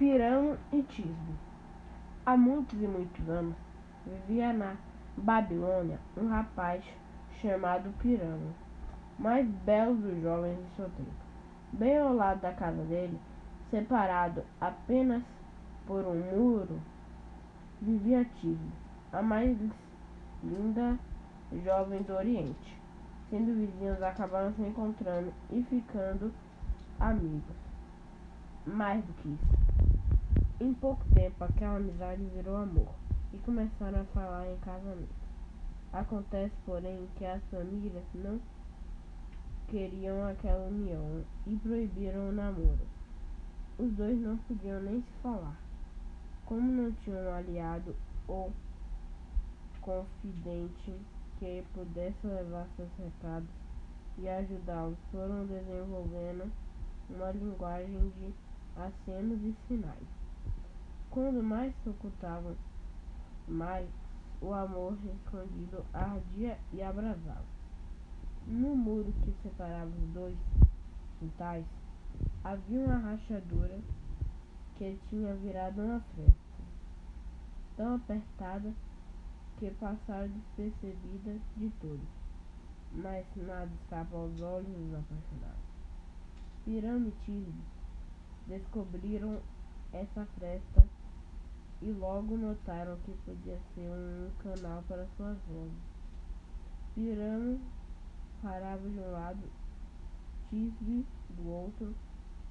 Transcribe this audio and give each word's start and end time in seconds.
Pirão 0.00 0.56
e 0.72 0.82
Tisbe. 0.84 1.34
Há 2.24 2.34
muitos 2.34 2.80
e 2.80 2.86
muitos 2.86 3.28
anos 3.28 3.54
vivia 4.06 4.50
na 4.50 4.74
Babilônia 5.14 5.98
um 6.16 6.26
rapaz 6.26 6.82
chamado 7.38 7.92
Pirão, 7.98 8.40
mais 9.18 9.46
belo 9.46 9.94
dos 9.96 10.22
jovens 10.22 10.56
de 10.56 10.76
seu 10.76 10.88
tempo. 10.88 11.10
Bem 11.74 11.98
ao 11.98 12.14
lado 12.14 12.40
da 12.40 12.50
casa 12.50 12.82
dele, 12.84 13.20
separado 13.70 14.42
apenas 14.58 15.22
por 15.86 16.02
um 16.06 16.14
muro, 16.14 16.80
vivia 17.82 18.24
Tisbe, 18.36 18.72
a 19.12 19.20
mais 19.20 19.54
linda 20.42 20.98
jovem 21.62 22.00
do 22.04 22.14
Oriente. 22.14 22.80
Sendo 23.28 23.52
vizinhos, 23.52 24.02
acabaram 24.02 24.54
se 24.54 24.62
encontrando 24.62 25.30
e 25.50 25.62
ficando 25.64 26.32
amigos. 26.98 27.59
Mais 28.66 29.04
do 29.04 29.12
que 29.14 29.28
isso. 29.28 29.60
Em 30.60 30.74
pouco 30.74 31.02
tempo, 31.14 31.42
aquela 31.42 31.76
amizade 31.76 32.22
virou 32.34 32.56
amor 32.56 32.94
e 33.32 33.38
começaram 33.38 34.02
a 34.02 34.04
falar 34.04 34.46
em 34.50 34.56
casamento. 34.58 35.08
Acontece, 35.92 36.52
porém, 36.66 37.08
que 37.16 37.24
as 37.24 37.42
famílias 37.44 38.04
não 38.14 38.38
queriam 39.68 40.26
aquela 40.28 40.66
união 40.66 41.24
e 41.46 41.56
proibiram 41.56 42.28
o 42.28 42.32
namoro. 42.32 42.86
Os 43.78 43.90
dois 43.92 44.20
não 44.20 44.36
podiam 44.36 44.82
nem 44.82 45.00
se 45.00 45.12
falar. 45.22 45.56
Como 46.44 46.70
não 46.70 46.92
tinham 46.92 47.32
aliado 47.32 47.96
ou 48.28 48.52
confidente 49.80 50.94
que 51.38 51.64
pudesse 51.72 52.26
levar 52.26 52.66
seus 52.76 52.90
recados 52.98 53.48
e 54.18 54.28
ajudá-los, 54.28 54.98
foram 55.10 55.46
desenvolvendo 55.46 56.52
uma 57.14 57.30
linguagem 57.32 58.10
de 58.10 58.34
acenos 58.76 59.40
e 59.42 59.54
sinais. 59.66 60.08
Quando 61.10 61.42
mais 61.42 61.74
se 61.82 61.88
ocultavam, 61.88 62.56
mais 63.48 63.88
o 64.40 64.52
amor 64.54 64.96
escondido 65.04 65.84
ardia 65.92 66.58
e 66.72 66.82
abrasava. 66.82 67.44
No 68.46 68.74
muro 68.74 69.12
que 69.22 69.34
separava 69.42 69.90
os 69.90 70.12
dois 70.14 70.36
quintais 71.18 71.66
havia 72.42 72.80
uma 72.80 72.98
rachadura 72.98 73.78
que 74.76 74.98
tinha 75.08 75.34
virado 75.34 75.82
uma 75.82 76.00
fresta, 76.00 76.34
tão 77.76 77.96
apertada 77.96 78.72
que 79.58 79.70
passaram 79.72 80.28
despercebida 80.28 81.38
de 81.56 81.70
todos, 81.80 82.08
mas 82.92 83.26
nada 83.36 83.70
escapa 83.82 84.16
aos 84.16 84.40
olhos 84.40 84.68
dos 84.68 84.94
apaixonados. 84.94 85.79
Pirâmides 86.70 87.52
descobriram 88.46 89.42
essa 89.92 90.24
fresta 90.38 90.86
e 91.82 91.90
logo 91.90 92.36
notaram 92.36 92.96
que 92.98 93.10
podia 93.24 93.58
ser 93.74 93.90
um 93.90 94.30
canal 94.40 94.80
para 94.86 95.04
suas 95.16 95.36
vozes. 95.48 95.82
Pirâmide 96.94 97.60
parava 98.40 98.88
de 98.88 99.00
um 99.00 99.10
lado, 99.10 99.50
Tisbe 100.48 101.04
do 101.30 101.48
outro, 101.48 101.92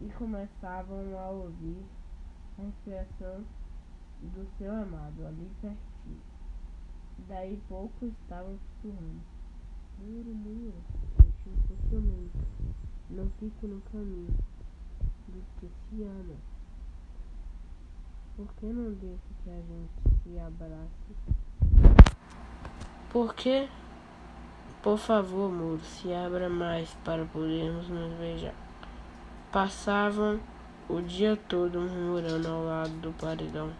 e 0.00 0.08
começavam 0.14 1.18
a 1.18 1.28
ouvir 1.28 1.84
a 2.58 2.62
respiração 2.62 3.44
do 4.22 4.48
seu 4.56 4.72
amado 4.72 5.26
ali 5.26 5.50
pertinho. 5.60 6.22
Daí 7.28 7.62
pouco 7.68 8.06
estavam 8.06 8.58
sussurrando. 8.80 9.20
Muro, 9.98 10.34
muro. 10.34 11.25
Fique 13.46 13.68
no 13.68 13.80
caminho 13.92 14.34
dos 15.28 15.44
que 15.60 15.68
se. 15.68 16.36
Por 18.36 18.48
que 18.54 18.66
não 18.66 18.90
deixa 18.94 19.20
que 19.44 19.50
a 19.50 19.54
gente 19.54 20.20
se 20.24 20.36
abrace? 20.40 22.10
Por 23.12 23.34
que? 23.36 23.68
Por 24.82 24.98
favor, 24.98 25.48
muro, 25.48 25.80
se 25.80 26.12
abra 26.12 26.48
mais 26.48 26.92
para 27.04 27.24
podermos 27.26 27.88
nos 27.88 28.14
beijar. 28.14 28.54
Passavam 29.52 30.40
o 30.88 31.00
dia 31.00 31.36
todo 31.36 31.80
murmurando 31.80 32.48
ao 32.48 32.64
lado 32.64 33.00
do 33.00 33.12
paredão. 33.12 33.70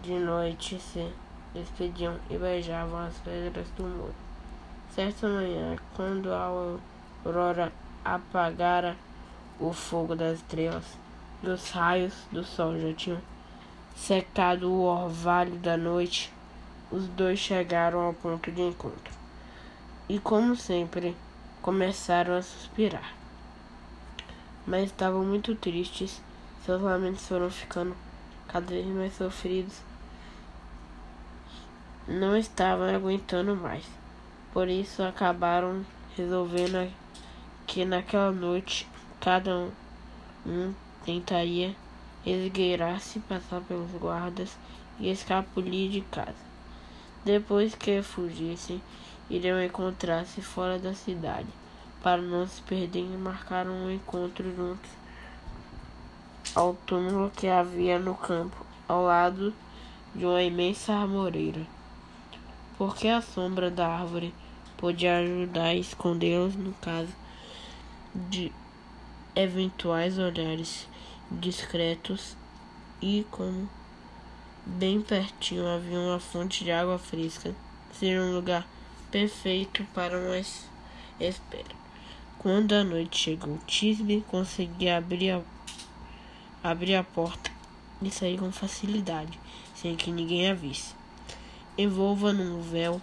De 0.00 0.16
noite 0.16 0.78
se 0.78 1.12
despediam 1.52 2.20
e 2.30 2.38
beijavam 2.38 3.00
as 3.00 3.18
pedras 3.18 3.68
do 3.70 3.82
muro. 3.82 4.14
Certa 4.90 5.26
manhã, 5.26 5.76
quando 5.96 6.32
a 6.32 6.78
aurora 7.24 7.72
apagara 8.04 8.96
o 9.58 9.72
fogo 9.72 10.14
das 10.14 10.38
estrelas, 10.38 10.84
dos 11.42 11.70
raios 11.70 12.14
do 12.32 12.44
sol 12.44 12.78
já 12.78 12.92
tinham 12.94 13.20
secado 13.96 14.70
o 14.70 14.82
orvalho 14.82 15.56
da 15.58 15.76
noite, 15.76 16.32
os 16.90 17.06
dois 17.08 17.38
chegaram 17.38 18.00
ao 18.00 18.14
ponto 18.14 18.50
de 18.50 18.62
encontro. 18.62 19.12
E 20.08 20.18
como 20.18 20.56
sempre, 20.56 21.16
começaram 21.62 22.36
a 22.36 22.42
suspirar. 22.42 23.14
Mas 24.66 24.86
estavam 24.86 25.24
muito 25.24 25.54
tristes, 25.54 26.20
seus 26.64 26.80
lamentos 26.80 27.26
foram 27.26 27.50
ficando 27.50 27.96
cada 28.48 28.66
vez 28.66 28.86
mais 28.86 29.14
sofridos 29.14 29.90
não 32.10 32.36
estavam 32.36 32.92
aguentando 32.92 33.54
mais. 33.54 33.84
Por 34.52 34.68
isso 34.68 35.00
acabaram 35.02 35.84
resolvendo 36.16 36.90
que 37.70 37.84
naquela 37.84 38.32
noite 38.32 38.84
cada 39.20 39.68
um, 40.44 40.74
tentaria 41.04 41.76
esgueirar-se, 42.26 43.20
passar 43.20 43.60
pelos 43.60 43.92
guardas 43.92 44.58
e 44.98 45.08
escapulir 45.08 45.88
de 45.88 46.00
casa. 46.00 46.34
Depois 47.24 47.72
que 47.76 48.02
fugissem, 48.02 48.82
iriam 49.30 49.62
encontrar-se 49.62 50.42
fora 50.42 50.80
da 50.80 50.94
cidade, 50.94 51.46
para 52.02 52.20
não 52.20 52.44
se 52.44 52.60
perderem, 52.62 53.16
marcaram 53.16 53.70
um 53.70 53.90
encontro 53.92 54.52
juntos 54.56 54.90
ao 56.56 56.74
túmulo 56.74 57.30
que 57.30 57.46
havia 57.46 58.00
no 58.00 58.16
campo, 58.16 58.66
ao 58.88 59.04
lado 59.04 59.54
de 60.12 60.26
uma 60.26 60.42
imensa 60.42 60.92
armoreira. 60.92 61.64
Porque 62.76 63.06
a 63.06 63.22
sombra 63.22 63.70
da 63.70 63.86
árvore 63.86 64.34
podia 64.76 65.18
ajudar 65.18 65.66
a 65.66 65.74
escondê-los 65.76 66.56
no 66.56 66.72
caso 66.72 67.19
de 68.14 68.52
eventuais 69.34 70.18
olhares 70.18 70.88
discretos 71.30 72.36
e 73.00 73.26
como 73.30 73.68
bem 74.66 75.00
pertinho 75.00 75.66
havia 75.66 75.98
uma 75.98 76.18
fonte 76.18 76.64
de 76.64 76.70
água 76.70 76.98
fresca, 76.98 77.54
seria 77.92 78.22
um 78.22 78.34
lugar 78.34 78.66
perfeito 79.10 79.84
para 79.94 80.18
uma 80.18 80.38
espera. 80.38 81.80
Quando 82.38 82.72
a 82.72 82.84
noite 82.84 83.18
chegou, 83.18 83.58
Tisbe 83.66 84.24
conseguia 84.28 84.96
abrir 84.96 85.30
a, 85.30 85.42
abrir 86.62 86.96
a 86.96 87.04
porta 87.04 87.50
e 88.02 88.10
sair 88.10 88.38
com 88.38 88.50
facilidade, 88.50 89.38
sem 89.74 89.94
que 89.94 90.10
ninguém 90.10 90.50
a 90.50 90.54
visse 90.54 91.00
envolva 91.82 92.32
num 92.32 92.60
véu. 92.60 93.00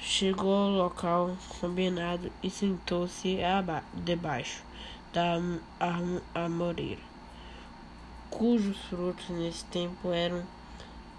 Chegou 0.00 0.54
ao 0.54 0.70
local 0.70 1.36
combinado 1.60 2.30
e 2.42 2.50
sentou-se 2.50 3.38
debaixo 3.94 4.62
da 5.12 5.38
amoreira, 6.34 7.00
cujos 8.30 8.76
frutos 8.90 9.28
nesse 9.30 9.64
tempo 9.64 10.12
eram 10.12 10.42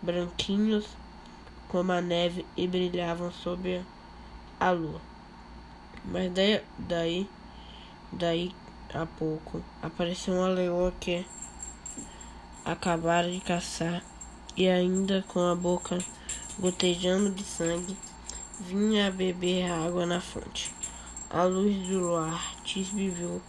branquinhos 0.02 0.86
como 1.68 1.92
a 1.92 2.02
neve 2.02 2.46
e 2.56 2.68
brilhavam 2.68 3.32
sob 3.32 3.84
a 4.60 4.72
lua. 4.72 5.02
Mas 6.06 6.32
daí, 6.32 6.62
daí, 6.78 7.30
daí 8.12 8.56
a 8.94 9.06
pouco 9.06 9.62
apareceu 9.82 10.36
uma 10.36 10.48
leoa 10.48 10.94
que 11.00 11.26
acabara 12.64 13.30
de 13.30 13.40
caçar 13.42 14.04
e 14.56 14.68
ainda 14.68 15.26
com 15.28 15.40
a 15.40 15.56
boca 15.56 15.98
gotejando 16.60 17.32
de 17.32 17.44
sangue, 17.44 17.98
vinha 18.60 19.08
a 19.08 19.12
beber 19.12 19.70
água 19.70 20.06
na 20.06 20.20
fonte. 20.20 20.74
À 21.30 21.44
luz 21.44 21.88
do 21.88 22.00
luar, 22.00 22.56
Tisbe 22.64 23.10
viu 23.10 23.42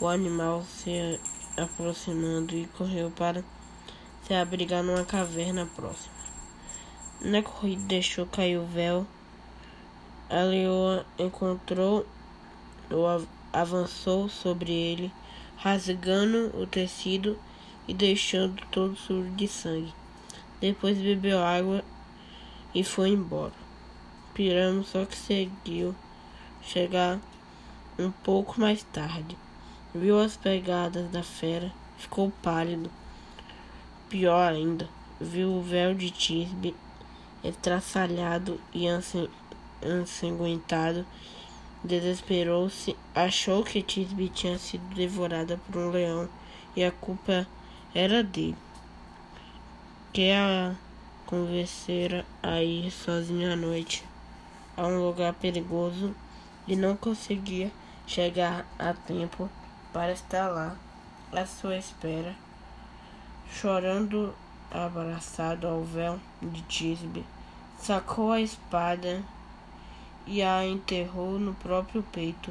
o 0.00 0.08
animal 0.08 0.64
se 0.64 1.20
aproximando 1.56 2.56
e 2.56 2.66
correu 2.66 3.10
para 3.10 3.44
se 4.26 4.34
abrigar 4.34 4.82
numa 4.82 5.04
caverna 5.04 5.68
próxima. 5.76 6.14
Na 7.20 7.42
corrida 7.42 7.82
deixou 7.84 8.26
cair 8.26 8.58
o 8.58 8.66
véu. 8.66 9.06
A 10.28 10.42
leoa 10.42 11.06
encontrou 11.18 12.06
ou 12.90 13.06
avançou 13.52 14.28
sobre 14.28 14.72
ele, 14.72 15.12
rasgando 15.56 16.50
o 16.60 16.66
tecido 16.66 17.38
e 17.86 17.94
deixando 17.94 18.60
todo 18.70 18.96
sujo 18.96 19.30
de 19.30 19.46
sangue. 19.46 19.94
Depois 20.60 20.98
bebeu 20.98 21.40
água 21.40 21.84
e 22.74 22.82
foi 22.82 23.10
embora. 23.10 23.59
Só 24.84 25.04
que 25.04 25.16
seguiu 25.16 25.94
chegar 26.62 27.18
um 27.98 28.10
pouco 28.10 28.60
mais 28.60 28.82
tarde. 28.82 29.36
Viu 29.94 30.18
as 30.18 30.36
pegadas 30.36 31.10
da 31.10 31.22
fera, 31.22 31.72
ficou 31.98 32.32
pálido, 32.42 32.90
Pior 34.10 34.52
ainda, 34.52 34.88
viu 35.20 35.52
o 35.52 35.62
véu 35.62 35.94
de 35.94 36.10
Tisbe 36.10 36.74
estraçalhado 37.44 38.60
e 38.74 38.86
ensanguentado. 39.82 41.06
Desesperou-se, 41.84 42.96
achou 43.14 43.62
que 43.62 43.80
Tisbe 43.80 44.28
tinha 44.28 44.58
sido 44.58 44.82
devorada 44.96 45.60
por 45.64 45.76
um 45.76 45.90
leão 45.90 46.28
e 46.74 46.82
a 46.82 46.90
culpa 46.90 47.46
era 47.94 48.20
dele, 48.24 48.56
que 50.12 50.32
a 50.32 50.74
convencera 51.24 52.26
a 52.42 52.60
ir 52.64 52.90
sozinha 52.90 53.52
à 53.52 53.56
noite 53.56 54.09
a 54.80 54.86
um 54.86 55.04
lugar 55.04 55.34
perigoso 55.34 56.14
e 56.66 56.74
não 56.74 56.96
conseguia 56.96 57.70
chegar 58.06 58.64
a 58.78 58.94
tempo 58.94 59.46
para 59.92 60.10
estar 60.10 60.48
lá 60.48 60.74
à 61.30 61.44
sua 61.44 61.76
espera, 61.76 62.34
chorando 63.52 64.34
abraçado 64.70 65.68
ao 65.68 65.84
véu 65.84 66.18
de 66.40 66.62
Tisbe, 66.62 67.26
sacou 67.78 68.32
a 68.32 68.40
espada 68.40 69.22
e 70.26 70.40
a 70.42 70.66
enterrou 70.66 71.38
no 71.38 71.52
próprio 71.52 72.02
peito. 72.04 72.50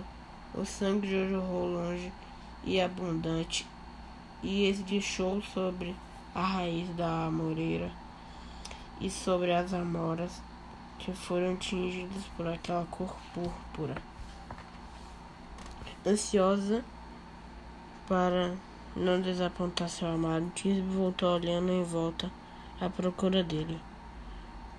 O 0.54 0.64
sangue 0.66 1.30
jorrou 1.31 1.66
longe 1.66 2.14
e 2.64 2.80
abundante 2.80 3.66
e 4.44 4.70
esguichou 4.70 5.42
sobre 5.42 5.96
a 6.36 6.44
raiz 6.44 6.88
da 6.96 7.26
amoreira 7.26 7.90
e 9.02 9.10
sobre 9.10 9.52
as 9.52 9.74
amoras 9.74 10.40
que 11.00 11.13
foram 11.13 11.56
tingidas 11.56 12.25
por 12.36 12.48
aquela 12.48 12.86
cor 12.86 13.16
púrpura. 13.34 13.96
Ansiosa 16.06 16.84
para 18.07 18.54
não 18.96 19.22
desapontar 19.22 19.90
seu 19.90 20.07
amado, 20.07 20.51
Tisbe 20.54 20.81
voltou 20.81 21.36
olhando 21.36 21.72
em 21.72 21.84
volta 21.84 22.31
à 22.81 22.90
procura 22.90 23.44
dele. 23.44 23.80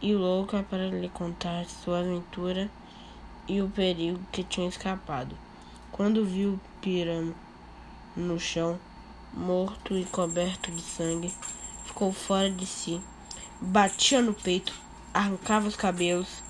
E 0.03 0.15
louca 0.15 0.63
para 0.63 0.89
lhe 0.89 1.09
contar 1.09 1.65
sua 1.67 2.01
aventura 2.01 2.71
e 3.47 3.61
o 3.61 3.69
perigo 3.69 4.21
que 4.33 4.43
tinha 4.43 4.69
escapado. 4.69 5.37
Quando 5.93 6.25
viu 6.25 6.59
Piramo 6.81 7.35
no 8.17 8.39
chão, 8.39 8.79
morto 9.33 9.97
e 9.97 10.05
coberto 10.05 10.71
de 10.71 10.81
sangue, 10.81 11.33
ficou 11.85 12.13
fora 12.13 12.51
de 12.51 12.67
si, 12.67 13.01
batia 13.61 14.23
no 14.23 14.35
peito, 14.35 14.73
arrancava 15.13 15.67
os 15.67 15.77
cabelos, 15.77 16.43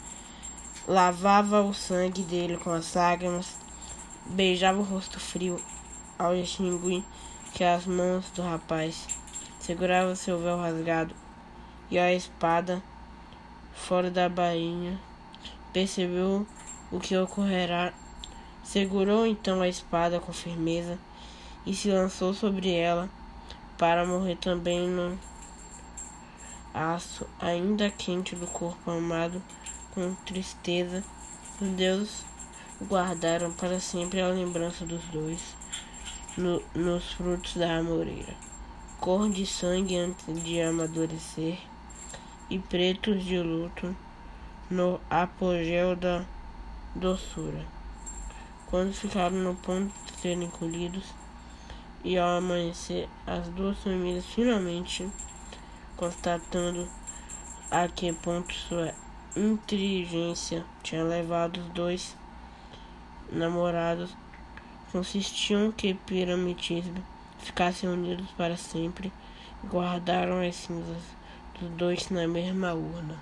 lavava 0.87 1.63
o 1.63 1.73
sangue 1.73 2.23
dele 2.23 2.57
com 2.57 2.71
as 2.71 2.95
lágrimas, 2.95 3.57
beijava 4.27 4.79
o 4.79 4.85
rosto 4.85 5.19
frio 5.19 5.61
ao 6.19 6.35
distinguir 6.35 7.03
que 7.53 7.65
as 7.65 7.87
mãos 7.87 8.31
do 8.31 8.43
rapaz 8.43 9.07
seguravam 9.59 10.15
seu 10.15 10.39
véu 10.39 10.59
rasgado 10.59 11.15
e 11.91 11.99
a 11.99 12.13
espada 12.13 12.83
fora 13.73 14.11
da 14.11 14.29
bainha. 14.29 14.99
Percebeu 15.73 16.47
o 16.91 17.01
que 17.01 17.17
ocorrerá. 17.17 17.93
Segurou 18.63 19.27
então 19.27 19.61
a 19.61 19.69
espada 19.69 20.21
com 20.21 20.33
firmeza 20.33 20.99
e 21.67 21.75
se 21.75 21.91
lançou 21.91 22.35
sobre 22.35 22.73
ela 22.73 23.09
para 23.79 24.07
morrer 24.07 24.37
também 24.37 24.89
no 24.89 25.19
aço 26.75 27.27
ainda 27.39 27.91
quente 27.91 28.35
do 28.37 28.47
corpo 28.47 28.91
amado 28.91 29.43
com 29.95 30.15
tristeza. 30.27 31.05
Os 31.61 31.69
deuses 31.69 32.25
guardaram 32.83 33.53
para 33.53 33.79
sempre 33.79 34.21
a 34.21 34.29
lembrança 34.29 34.87
dos 34.87 35.03
dois 35.13 35.57
no, 36.37 36.63
nos 36.75 37.13
frutos 37.13 37.57
da 37.57 37.79
amoreira, 37.79 38.35
cor 38.99 39.29
de 39.29 39.45
sangue 39.45 39.97
antes 39.97 40.43
de 40.43 40.61
amadurecer 40.61 41.59
e 42.49 42.59
pretos 42.59 43.25
de 43.25 43.39
luto 43.39 43.95
no 44.71 45.01
apogeu 45.11 45.95
da 45.97 46.25
doçura. 46.95 47.67
Quando 48.67 48.95
ficaram 48.95 49.37
no 49.37 49.55
ponto 49.57 49.93
de 50.07 50.21
serem 50.21 50.49
colhidos, 50.49 51.05
e 52.03 52.17
ao 52.17 52.39
amanhecer, 52.39 53.09
as 53.27 53.49
duas 53.49 53.77
famílias 53.79 54.25
finalmente 54.25 55.07
constatando 56.01 56.89
a 57.71 57.87
que 57.87 58.11
ponto 58.11 58.55
sua 58.55 58.95
inteligência 59.37 60.65
tinha 60.83 61.05
levado 61.05 61.59
os 61.59 61.69
dois 61.75 62.17
namorados? 63.31 64.17
Consistiam 64.91 65.71
que 65.71 65.93
piramitismo 65.93 67.05
ficassem 67.39 67.87
unidos 67.87 68.27
para 68.31 68.57
sempre 68.57 69.13
e 69.63 69.67
guardaram 69.67 70.41
as 70.41 70.57
cinzas 70.57 71.03
dos 71.61 71.71
dois 71.73 72.09
na 72.09 72.27
mesma 72.27 72.73
urna. 72.73 73.19